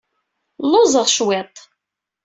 Lluẓeɣ 0.65 1.05
cwiṭ. 1.15 1.55